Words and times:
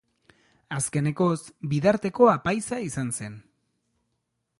Azkenekoz, 0.77 1.35
Bidarteko 1.73 2.31
apaiza 2.31 2.81
izan 2.87 3.13
zen. 3.21 3.37